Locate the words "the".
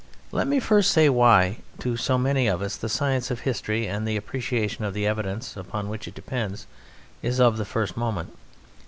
2.75-2.89, 4.07-4.17, 4.95-5.05, 7.57-7.65